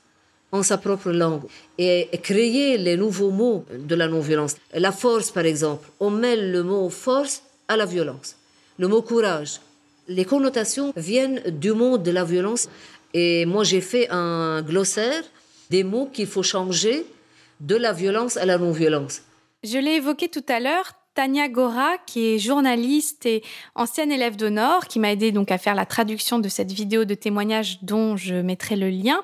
[0.52, 1.42] en sa propre langue
[1.78, 4.56] et créer les nouveaux mots de la non-violence.
[4.74, 8.36] La force, par exemple, on mêle le mot force à la violence.
[8.78, 9.60] Le mot courage.
[10.08, 12.68] Les connotations viennent du monde de la violence.
[13.14, 15.22] Et moi, j'ai fait un glossaire
[15.70, 17.06] des mots qu'il faut changer
[17.60, 19.22] de la violence à la non-violence.
[19.62, 23.42] Je l'ai évoqué tout à l'heure, Tania Gora, qui est journaliste et
[23.74, 27.14] ancienne élève d'honneur, qui m'a aidé donc à faire la traduction de cette vidéo de
[27.14, 29.22] témoignage dont je mettrai le lien.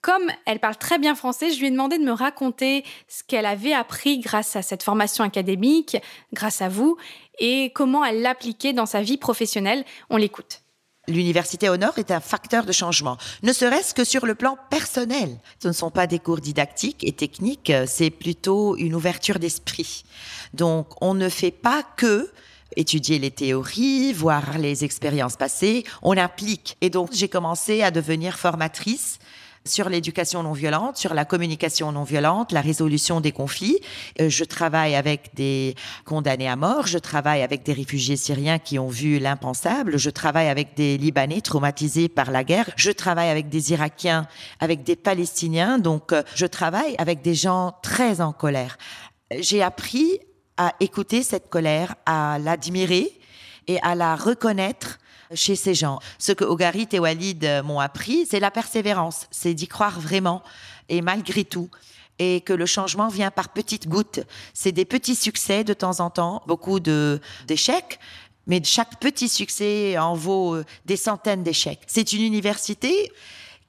[0.00, 3.44] Comme elle parle très bien français, je lui ai demandé de me raconter ce qu'elle
[3.44, 5.98] avait appris grâce à cette formation académique,
[6.32, 6.96] grâce à vous,
[7.38, 9.84] et comment elle l'appliquait dans sa vie professionnelle.
[10.08, 10.59] On l'écoute
[11.10, 15.38] l'université au Nord est un facteur de changement, ne serait-ce que sur le plan personnel.
[15.62, 20.04] Ce ne sont pas des cours didactiques et techniques, c'est plutôt une ouverture d'esprit.
[20.54, 22.30] Donc, on ne fait pas que
[22.76, 26.76] étudier les théories, voir les expériences passées, on implique.
[26.80, 29.18] Et donc, j'ai commencé à devenir formatrice
[29.66, 33.78] sur l'éducation non violente, sur la communication non violente, la résolution des conflits.
[34.20, 38.78] Euh, je travaille avec des condamnés à mort, je travaille avec des réfugiés syriens qui
[38.78, 43.48] ont vu l'impensable, je travaille avec des Libanais traumatisés par la guerre, je travaille avec
[43.48, 44.26] des Irakiens,
[44.60, 48.78] avec des Palestiniens, donc euh, je travaille avec des gens très en colère.
[49.38, 50.20] J'ai appris
[50.56, 53.12] à écouter cette colère, à l'admirer
[53.68, 54.98] et à la reconnaître
[55.34, 56.00] chez ces gens.
[56.18, 60.42] Ce que Ogarit et Walid euh, m'ont appris, c'est la persévérance, c'est d'y croire vraiment
[60.88, 61.70] et malgré tout
[62.18, 64.20] et que le changement vient par petites gouttes.
[64.52, 67.98] C'est des petits succès de temps en temps, beaucoup de d'échecs,
[68.46, 71.80] mais chaque petit succès en vaut euh, des centaines d'échecs.
[71.86, 73.12] C'est une université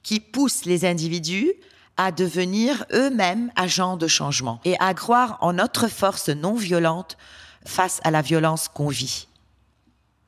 [0.02, 1.52] qui pousse les individus
[1.96, 7.16] à devenir eux-mêmes agents de changement et à croire en notre force non violente
[7.64, 9.28] face à la violence qu'on vit.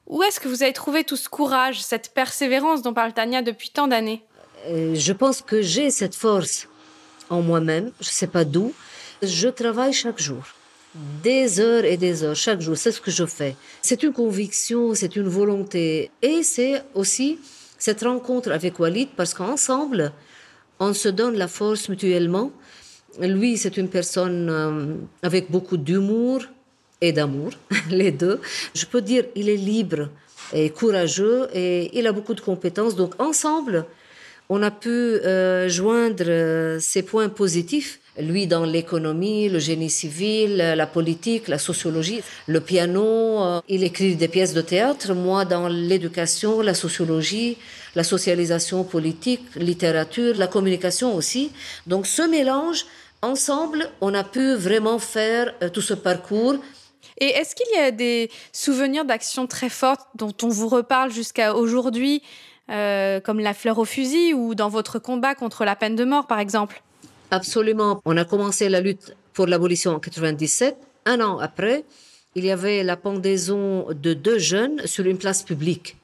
[0.06, 3.70] Où est-ce que vous avez trouvé tout ce courage, cette persévérance dont parle Tania depuis
[3.70, 4.22] tant d'années
[4.66, 6.68] euh, Je pense que j'ai cette force
[7.30, 8.72] en moi-même, je ne sais pas d'où.
[9.22, 10.42] Je travaille chaque jour,
[11.22, 13.56] des heures et des heures, chaque jour, c'est ce que je fais.
[13.80, 16.10] C'est une conviction, c'est une volonté.
[16.20, 17.38] Et c'est aussi
[17.78, 20.12] cette rencontre avec Walid, parce qu'ensemble,
[20.80, 22.52] on se donne la force mutuellement.
[23.20, 26.42] Lui, c'est une personne euh, avec beaucoup d'humour,
[27.08, 27.50] et d'amour,
[27.90, 28.40] les deux.
[28.74, 30.08] Je peux dire, il est libre
[30.52, 32.96] et courageux et il a beaucoup de compétences.
[32.96, 33.86] Donc ensemble,
[34.48, 40.56] on a pu euh, joindre euh, ces points positifs lui dans l'économie, le génie civil,
[40.56, 43.42] la politique, la sociologie, le piano.
[43.42, 45.14] Euh, il écrit des pièces de théâtre.
[45.14, 47.56] Moi, dans l'éducation, la sociologie,
[47.96, 51.50] la socialisation politique, littérature, la communication aussi.
[51.88, 52.86] Donc, ce mélange,
[53.22, 56.56] ensemble, on a pu vraiment faire tout ce parcours.
[57.18, 61.54] Et est-ce qu'il y a des souvenirs d'actions très fortes dont on vous reparle jusqu'à
[61.54, 62.22] aujourd'hui
[62.70, 66.26] euh, comme la fleur au fusil ou dans votre combat contre la peine de mort,
[66.26, 66.82] par exemple?
[67.30, 68.00] Absolument.
[68.04, 70.76] On a commencé la lutte pour l'abolition en 97.
[71.06, 71.84] Un an après,
[72.34, 75.96] il y avait la pendaison de deux jeunes sur une place publique.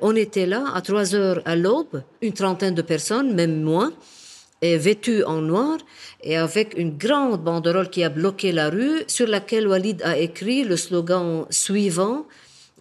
[0.00, 3.92] On était là à 3 heures à l'aube, une trentaine de personnes, même moins,
[4.62, 5.78] et vêtues en noir,
[6.22, 10.64] et avec une grande banderole qui a bloqué la rue, sur laquelle Walid a écrit
[10.64, 12.26] le slogan suivant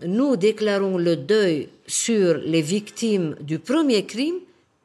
[0.05, 4.39] nous déclarons le deuil sur les victimes du premier crime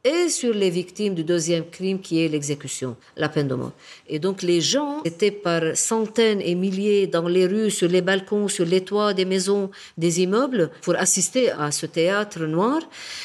[0.04, 3.72] et sur les victimes du deuxième crime qui est l'exécution, la peine de mort.
[4.06, 8.48] Et donc les gens étaient par centaines et milliers dans les rues, sur les balcons,
[8.48, 12.80] sur les toits des maisons, des immeubles pour assister à ce théâtre noir.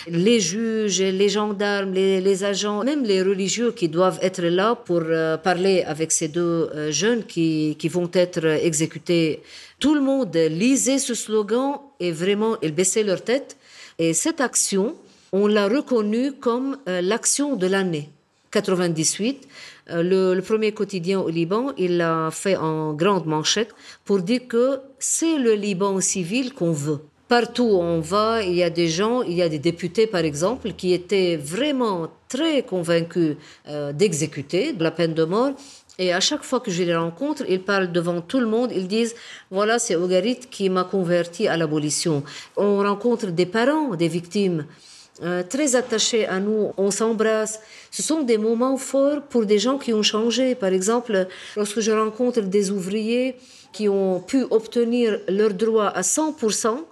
[0.08, 5.36] Les juges, les gendarmes, les, agents, même les religieux qui doivent être là pour euh,
[5.36, 9.42] parler avec ces deux euh, jeunes qui, qui vont être exécutés.
[9.80, 13.58] Tout le monde lisait ce slogan et vraiment, ils baissaient leur tête.
[13.98, 14.96] Et cette action,
[15.32, 18.10] on l'a reconnu comme euh, l'action de l'année
[18.52, 19.48] 98.
[19.92, 23.74] Euh, le, premier quotidien au Liban, il l'a fait en grande manchette
[24.06, 27.00] pour dire que c'est le Liban civil qu'on veut.
[27.28, 30.22] Partout où on va, il y a des gens, il y a des députés par
[30.22, 33.36] exemple, qui étaient vraiment très convaincus
[33.68, 35.52] euh, d'exécuter la peine de mort.
[36.00, 38.88] Et à chaque fois que je les rencontre, ils parlent devant tout le monde, ils
[38.88, 39.15] disent,
[39.52, 42.24] voilà, c'est Ogarit qui m'a converti à l'abolition.
[42.56, 44.65] On rencontre des parents des victimes
[45.21, 47.60] euh, très attachés à nous, on s'embrasse.
[47.91, 50.55] Ce sont des moments forts pour des gens qui ont changé.
[50.55, 51.27] Par exemple,
[51.58, 53.36] lorsque je rencontre des ouvriers
[53.73, 56.86] qui ont pu obtenir leurs droits à 100%,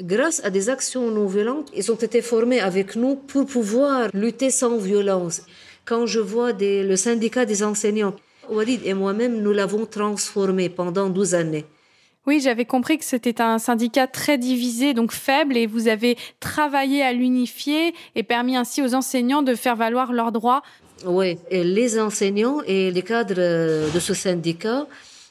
[0.00, 4.50] grâce à des actions non violentes, ils ont été formés avec nous pour pouvoir lutter
[4.50, 5.42] sans violence.
[5.84, 8.14] Quand je vois le syndicat des enseignants,
[8.50, 11.66] Walid et moi-même, nous l'avons transformé pendant 12 années.
[12.26, 17.02] Oui, j'avais compris que c'était un syndicat très divisé, donc faible, et vous avez travaillé
[17.02, 20.62] à l'unifier et permis ainsi aux enseignants de faire valoir leurs droits.
[21.06, 24.86] Oui, les enseignants et les cadres de ce syndicat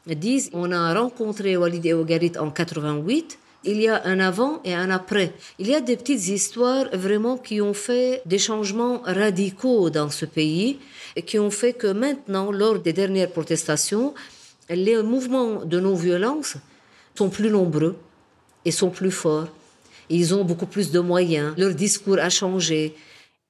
[0.07, 3.37] disent on a rencontré Walid et Ogarit en 88.
[3.65, 5.33] Il y a un avant et un après.
[5.59, 10.25] Il y a des petites histoires vraiment qui ont fait des changements radicaux dans ce
[10.25, 10.79] pays
[11.15, 14.15] et qui ont fait que maintenant, lors des dernières protestations,
[14.69, 16.57] les mouvements de non-violence
[17.15, 17.97] sont plus nombreux
[18.65, 19.47] et sont plus forts.
[20.09, 21.53] Ils ont beaucoup plus de moyens.
[21.57, 22.95] Leur discours a changé.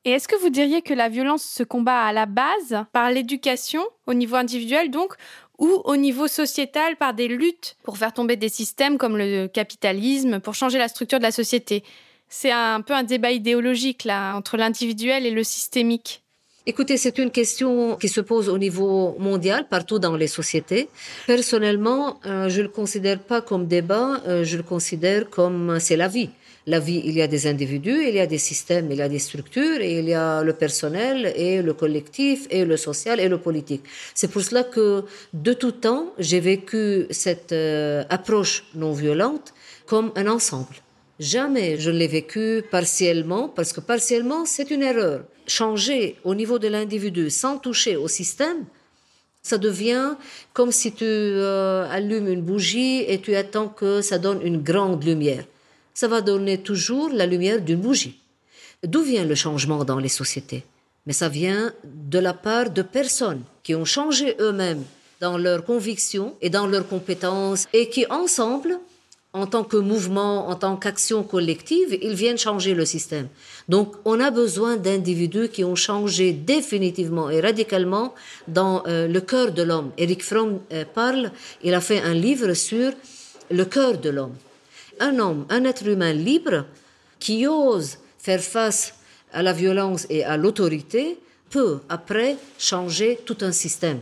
[0.05, 3.83] Et est-ce que vous diriez que la violence se combat à la base par l'éducation,
[4.07, 5.13] au niveau individuel donc,
[5.57, 10.39] ou au niveau sociétal par des luttes pour faire tomber des systèmes comme le capitalisme,
[10.39, 11.83] pour changer la structure de la société?
[12.29, 16.23] C'est un peu un débat idéologique là entre l'individuel et le systémique.
[16.65, 20.89] Écoutez, c'est une question qui se pose au niveau mondial, partout dans les sociétés.
[21.25, 25.95] Personnellement, euh, je ne le considère pas comme débat, euh, je le considère comme c'est
[25.95, 26.29] la vie.
[26.67, 29.07] La vie, il y a des individus, il y a des systèmes, il y a
[29.07, 33.29] des structures, et il y a le personnel, et le collectif, et le social, et
[33.29, 33.83] le politique.
[34.13, 39.53] C'est pour cela que, de tout temps, j'ai vécu cette euh, approche non violente
[39.87, 40.75] comme un ensemble.
[41.19, 45.21] Jamais je ne l'ai vécu partiellement, parce que partiellement, c'est une erreur.
[45.49, 48.65] Changer au niveau de l'individu sans toucher au système,
[49.41, 50.13] ça devient
[50.53, 55.03] comme si tu euh, allumes une bougie et tu attends que ça donne une grande
[55.03, 55.43] lumière.
[55.93, 58.19] Ça va donner toujours la lumière d'une bougie.
[58.85, 60.63] D'où vient le changement dans les sociétés?
[61.05, 64.83] Mais ça vient de la part de personnes qui ont changé eux-mêmes
[65.19, 68.79] dans leurs convictions et dans leurs compétences et qui ensemble
[69.33, 73.27] en tant que mouvement, en tant qu'action collective, ils viennent changer le système.
[73.67, 78.15] Donc, on a besoin d'individus qui ont changé définitivement et radicalement
[78.47, 79.91] dans euh, le cœur de l'homme.
[79.97, 81.31] Eric Fromm euh, parle,
[81.63, 82.91] il a fait un livre sur
[83.51, 84.35] le cœur de l'homme.
[84.99, 86.65] Un homme, un être humain libre
[87.19, 88.95] qui ose faire face
[89.31, 91.19] à la violence et à l'autorité
[91.51, 93.99] peut après changer tout un système.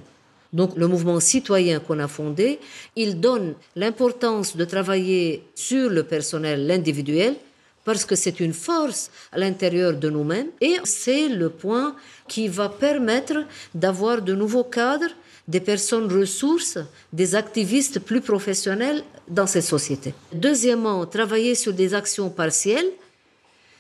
[0.54, 2.60] Donc le mouvement citoyen qu'on a fondé,
[2.96, 7.36] il donne l'importance de travailler sur le personnel, l'individuel,
[7.84, 11.96] parce que c'est une force à l'intérieur de nous-mêmes et c'est le point
[12.28, 15.12] qui va permettre d'avoir de nouveaux cadres,
[15.48, 16.78] des personnes ressources,
[17.14, 20.14] des activistes plus professionnels dans ces sociétés.
[20.34, 22.92] Deuxièmement, travailler sur des actions partielles,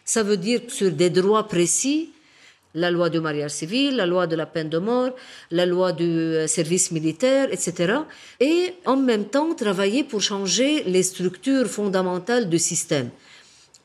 [0.05, 2.11] ça veut dire sur des droits précis,
[2.77, 5.13] la loi du mariage civil, la loi de la peine de mort,
[5.51, 7.95] la loi du euh, service militaire, etc.
[8.39, 13.09] Et en même temps travailler pour changer les structures fondamentales du système.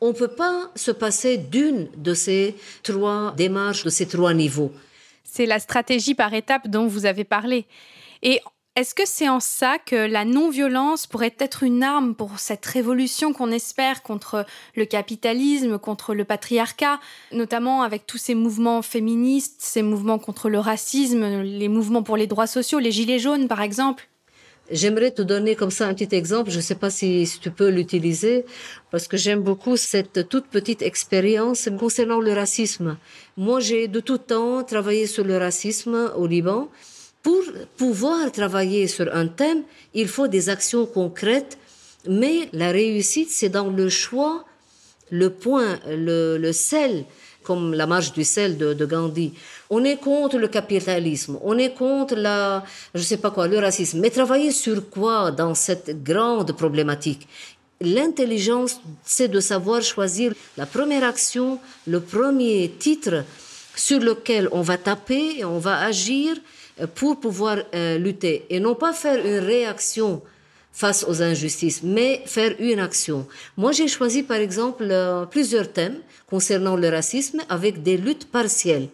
[0.00, 4.72] On ne peut pas se passer d'une de ces trois démarches, de ces trois niveaux.
[5.24, 7.64] C'est la stratégie par étapes dont vous avez parlé.
[8.22, 8.40] Et
[8.74, 13.34] est-ce que c'est en ça que la non-violence pourrait être une arme pour cette révolution
[13.34, 16.98] qu'on espère contre le capitalisme, contre le patriarcat,
[17.32, 22.26] notamment avec tous ces mouvements féministes, ces mouvements contre le racisme, les mouvements pour les
[22.26, 24.08] droits sociaux, les gilets jaunes par exemple?
[24.70, 26.50] J'aimerais te donner comme ça un petit exemple.
[26.50, 28.46] Je ne sais pas si, tu peux l'utiliser
[28.90, 32.96] parce que j'aime beaucoup cette toute petite expérience concernant le racisme.
[33.36, 36.70] Moi, j'ai de tout temps travaillé sur le racisme au Liban.
[37.22, 37.42] Pour
[37.76, 39.62] pouvoir travailler sur un thème,
[39.94, 41.56] il faut des actions concrètes,
[42.08, 44.44] mais la réussite, c'est dans le choix,
[45.10, 47.04] le point, le, sel,
[47.44, 49.34] comme la marche du sel de, de, Gandhi.
[49.70, 54.00] On est contre le capitalisme, on est contre la, je sais pas quoi, le racisme.
[54.00, 57.28] Mais travailler sur quoi dans cette grande problématique?
[57.80, 63.24] L'intelligence, c'est de savoir choisir la première action, le premier titre
[63.76, 66.36] sur lequel on va taper et on va agir
[66.94, 70.22] pour pouvoir euh, lutter et non pas faire une réaction
[70.72, 73.26] face aux injustices, mais faire une action.
[73.58, 78.88] Moi, j'ai choisi par exemple euh, plusieurs thèmes concernant le racisme avec des luttes partielles.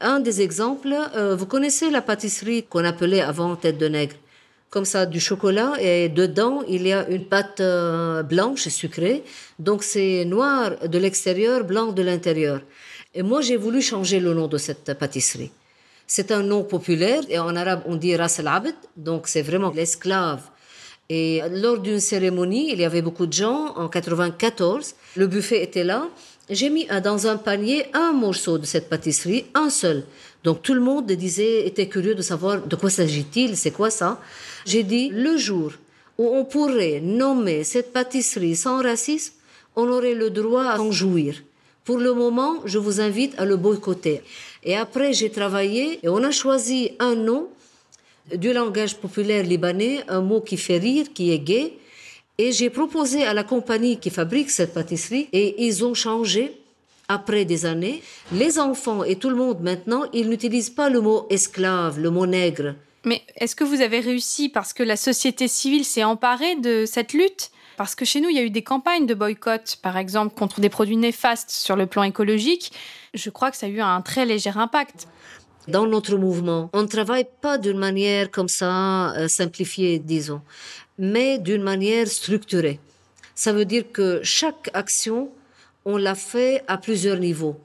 [0.00, 4.16] Un des exemples, euh, vous connaissez la pâtisserie qu'on appelait avant tête de nègre
[4.70, 7.62] comme ça du chocolat et dedans il y a une pâte
[8.28, 9.24] blanche sucrée
[9.58, 12.60] donc c'est noir de l'extérieur blanc de l'intérieur
[13.14, 15.50] et moi j'ai voulu changer le nom de cette pâtisserie
[16.08, 20.42] c'est un nom populaire et en arabe on dit Ras al-Abd, donc c'est vraiment l'esclave.
[21.10, 25.84] Et lors d'une cérémonie, il y avait beaucoup de gens en 94, le buffet était
[25.84, 26.08] là.
[26.50, 30.04] J'ai mis dans un panier un morceau de cette pâtisserie, un seul.
[30.44, 34.20] Donc tout le monde disait, était curieux de savoir de quoi s'agit-il, c'est quoi ça.
[34.64, 35.72] J'ai dit, le jour
[36.16, 39.34] où on pourrait nommer cette pâtisserie sans racisme,
[39.76, 41.34] on aurait le droit à en jouir.
[41.88, 44.20] Pour le moment, je vous invite à le boycotter.
[44.62, 47.48] Et après, j'ai travaillé et on a choisi un nom
[48.34, 51.72] du langage populaire libanais, un mot qui fait rire, qui est gay.
[52.36, 56.60] Et j'ai proposé à la compagnie qui fabrique cette pâtisserie et ils ont changé
[57.08, 58.02] après des années.
[58.32, 62.26] Les enfants et tout le monde maintenant, ils n'utilisent pas le mot esclave, le mot
[62.26, 62.74] nègre.
[63.06, 67.14] Mais est-ce que vous avez réussi parce que la société civile s'est emparée de cette
[67.14, 67.50] lutte?
[67.78, 70.60] Parce que chez nous, il y a eu des campagnes de boycott, par exemple, contre
[70.60, 72.72] des produits néfastes sur le plan écologique.
[73.14, 75.06] Je crois que ça a eu un très léger impact.
[75.68, 80.42] Dans notre mouvement, on ne travaille pas d'une manière comme ça, euh, simplifiée, disons,
[80.98, 82.80] mais d'une manière structurée.
[83.36, 85.30] Ça veut dire que chaque action,
[85.84, 87.60] on l'a fait à plusieurs niveaux.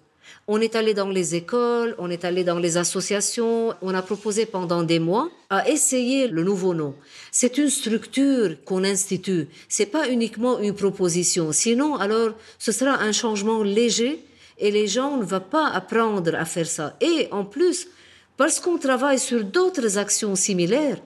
[0.45, 4.45] On est allé dans les écoles, on est allé dans les associations, on a proposé
[4.45, 6.95] pendant des mois à essayer le nouveau nom.
[7.31, 11.53] C'est une structure qu'on institue, c'est pas uniquement une proposition.
[11.53, 14.25] Sinon, alors, ce sera un changement léger
[14.57, 16.97] et les gens ne vont pas apprendre à faire ça.
[16.99, 17.87] Et en plus,
[18.35, 20.97] parce qu'on travaille sur d'autres actions similaires,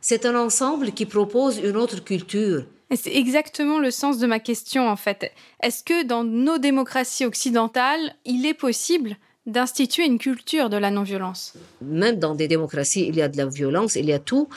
[0.00, 2.64] c'est un ensemble qui propose une autre culture.
[2.96, 5.32] C'est exactement le sens de ma question en fait.
[5.62, 11.54] Est-ce que dans nos démocraties occidentales, il est possible d'instituer une culture de la non-violence?
[11.80, 14.48] Même dans des démocraties, il y a de la violence, il y a tout.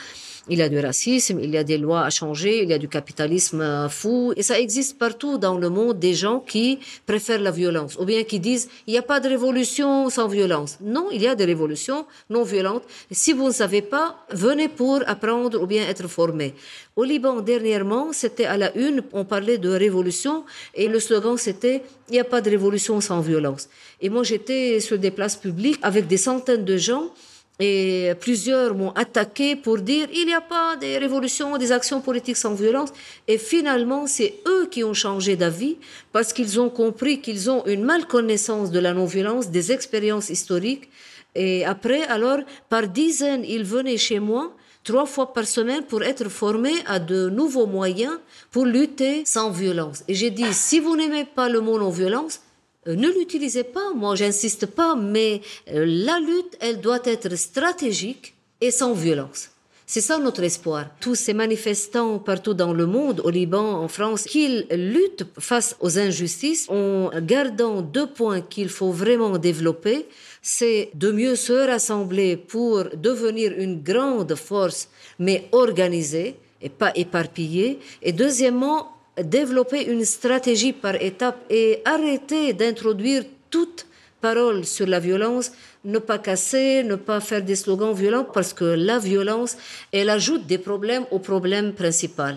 [0.50, 2.78] Il y a du racisme, il y a des lois à changer, il y a
[2.78, 4.34] du capitalisme euh, fou.
[4.36, 7.96] Et ça existe partout dans le monde des gens qui préfèrent la violence.
[7.98, 10.76] Ou bien qui disent, il n'y a pas de révolution sans violence.
[10.82, 12.82] Non, il y a des révolutions non violentes.
[13.10, 16.54] si vous ne savez pas, venez pour apprendre ou bien être formé.
[16.96, 20.44] Au Liban, dernièrement, c'était à la une, on parlait de révolution
[20.76, 23.68] et le slogan c'était il n'y a pas de révolution sans violence.
[24.00, 27.10] Et moi, j'étais sur des places publiques avec des centaines de gens
[27.58, 32.36] et plusieurs m'ont attaqué pour dire il n'y a pas de révolutions, des actions politiques
[32.36, 32.90] sans violence.
[33.26, 35.78] Et finalement, c'est eux qui ont changé d'avis
[36.12, 40.88] parce qu'ils ont compris qu'ils ont une malconnaissance de la non-violence, des expériences historiques.
[41.34, 46.28] Et après, alors, par dizaines, ils venaient chez moi trois fois par semaine pour être
[46.28, 48.18] formés à de nouveaux moyens
[48.50, 50.04] pour lutter sans violence.
[50.06, 52.40] Et j'ai dit, si vous n'aimez pas le mot non-violence,
[52.86, 55.40] euh, ne l'utilisez pas, moi j'insiste pas, mais
[55.72, 59.50] euh, la lutte, elle doit être stratégique et sans violence.
[59.86, 60.86] C'est ça notre espoir.
[60.98, 65.98] Tous ces manifestants partout dans le monde, au Liban, en France, qu'ils luttent face aux
[65.98, 70.06] injustices en gardant deux points qu'il faut vraiment développer.
[70.46, 77.78] C'est de mieux se rassembler pour devenir une grande force, mais organisée et pas éparpillée.
[78.02, 83.86] Et deuxièmement, développer une stratégie par étape et arrêter d'introduire toute
[84.20, 85.50] parole sur la violence,
[85.82, 89.56] ne pas casser, ne pas faire des slogans violents, parce que la violence,
[89.92, 92.36] elle ajoute des problèmes au problème principal.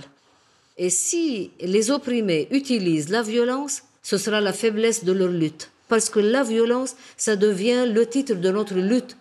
[0.78, 5.72] Et si les opprimés utilisent la violence, ce sera la faiblesse de leur lutte.
[5.88, 9.18] Parce que la violence, ça devient le titre de notre lutte.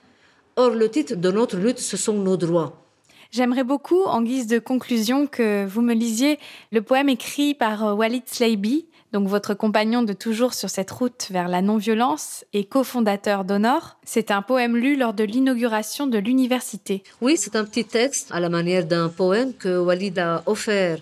[0.56, 2.82] Or, le titre de notre lutte, ce sont nos droits.
[3.30, 6.38] J'aimerais beaucoup, en guise de conclusion, que vous me lisiez
[6.72, 11.28] le poème écrit par euh, Walid Sleibi, donc votre compagnon de toujours sur cette route
[11.30, 13.98] vers la non-violence et cofondateur d'Honor.
[14.04, 17.02] C'est un poème lu lors de l'inauguration de l'université.
[17.20, 20.98] Oui, c'est un petit texte à la manière d'un poème que Walid a offert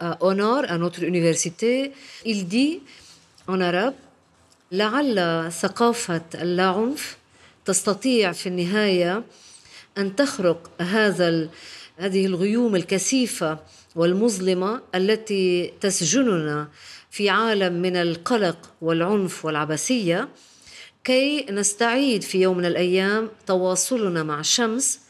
[0.00, 1.92] à Honor, à notre université.
[2.24, 2.80] Il dit
[3.46, 3.94] en arabe
[4.72, 7.16] لعل ثقافة اللاعنف
[7.64, 9.24] تستطيع في النهاية
[9.98, 11.48] أن تخرق هذا
[11.96, 13.58] هذه الغيوم الكثيفة
[13.96, 16.68] والمظلمة التي تسجننا
[17.10, 20.28] في عالم من القلق والعنف والعبثية.
[21.04, 25.05] كي نستعيد في يوم من الأيام تواصلنا مع الشمس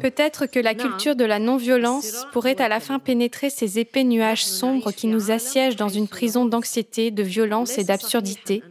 [0.00, 4.44] Peut-être que la culture de la non-violence pourrait à la fin pénétrer ces épais nuages
[4.44, 8.64] sombres qui nous assiègent dans une prison d'anxiété, de violence et d'absurdité,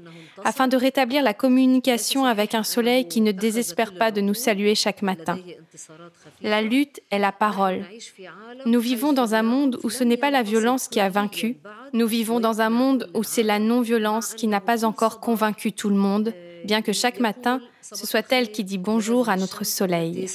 [0.43, 4.75] afin de rétablir la communication avec un soleil qui ne désespère pas de nous saluer
[4.75, 5.39] chaque matin.
[6.41, 7.85] La lutte est la parole.
[8.65, 11.55] Nous vivons dans un monde où ce n'est pas la violence qui a vaincu,
[11.93, 15.89] nous vivons dans un monde où c'est la non-violence qui n'a pas encore convaincu tout
[15.89, 16.33] le monde,
[16.65, 20.27] bien que chaque matin, ce soit elle qui dit bonjour à notre soleil.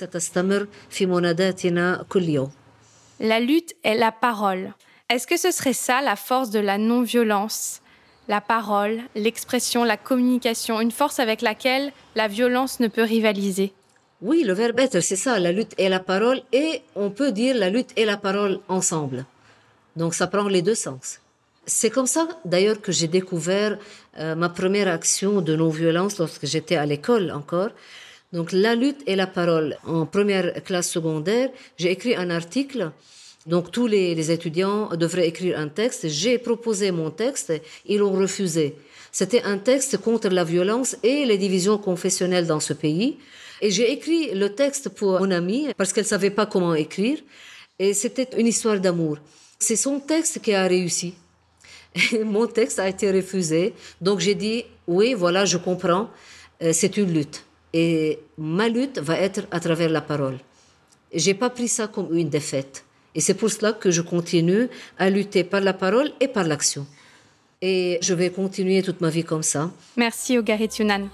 [3.20, 4.74] La lutte est la parole.
[5.08, 7.80] Est-ce que ce serait ça la force de la non-violence?
[8.28, 13.72] La parole, l'expression, la communication, une force avec laquelle la violence ne peut rivaliser
[14.20, 17.56] Oui, le verbe être, c'est ça, la lutte et la parole, et on peut dire
[17.56, 19.24] la lutte et la parole ensemble.
[19.96, 21.20] Donc ça prend les deux sens.
[21.68, 23.78] C'est comme ça, d'ailleurs, que j'ai découvert
[24.18, 27.68] euh, ma première action de non-violence lorsque j'étais à l'école encore.
[28.32, 29.76] Donc, la lutte et la parole.
[29.86, 32.90] En première classe secondaire, j'ai écrit un article.
[33.46, 36.08] Donc, tous les, étudiants devraient écrire un texte.
[36.08, 37.52] J'ai proposé mon texte.
[37.84, 38.74] Ils l'ont refusé.
[39.12, 43.18] C'était un texte contre la violence et les divisions confessionnelles dans ce pays.
[43.60, 47.18] Et j'ai écrit le texte pour mon amie parce qu'elle savait pas comment écrire.
[47.78, 49.18] Et c'était une histoire d'amour.
[49.58, 51.12] C'est son texte qui a réussi.
[52.24, 53.74] Mon texte a été refusé.
[54.00, 56.10] Donc j'ai dit, oui, voilà, je comprends,
[56.62, 57.44] euh, c'est une lutte.
[57.72, 60.38] Et ma lutte va être à travers la parole.
[61.12, 62.84] J'ai pas pris ça comme une défaite.
[63.14, 64.68] Et c'est pour cela que je continue
[64.98, 66.86] à lutter par la parole et par l'action.
[67.60, 69.70] Et je vais continuer toute ma vie comme ça.
[69.96, 71.08] Merci, Ogarit Yunan.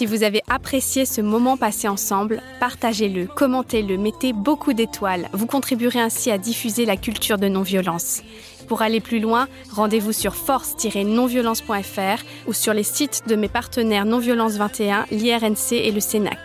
[0.00, 5.28] Si vous avez apprécié ce moment passé ensemble, partagez-le, commentez-le, mettez beaucoup d'étoiles.
[5.34, 8.22] Vous contribuerez ainsi à diffuser la culture de non-violence.
[8.66, 14.54] Pour aller plus loin, rendez-vous sur force-nonviolence.fr ou sur les sites de mes partenaires Non-Violence
[14.54, 16.38] 21, l'IRNC et le CENAC.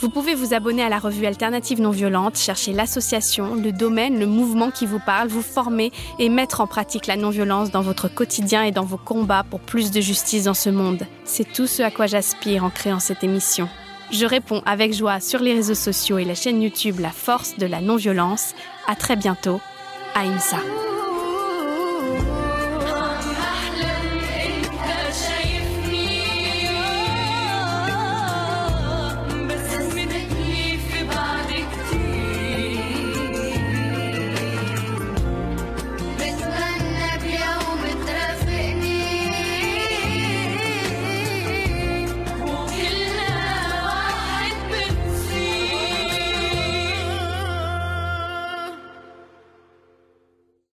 [0.00, 4.24] Vous pouvez vous abonner à la revue Alternative Non Violente, chercher l'association, le domaine, le
[4.24, 8.62] mouvement qui vous parle, vous former et mettre en pratique la non-violence dans votre quotidien
[8.62, 11.06] et dans vos combats pour plus de justice dans ce monde.
[11.24, 13.68] C'est tout ce à quoi j'aspire en créant cette émission.
[14.10, 17.66] Je réponds avec joie sur les réseaux sociaux et la chaîne YouTube La Force de
[17.66, 18.54] la Non-Violence.
[18.86, 19.60] À très bientôt.
[20.14, 20.60] Aïmsa.